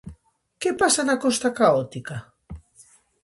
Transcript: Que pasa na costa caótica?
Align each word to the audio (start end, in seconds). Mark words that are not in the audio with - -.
Que 0.61 0.69
pasa 0.81 1.01
na 1.07 1.19
costa 1.23 1.55
caótica? 1.59 2.15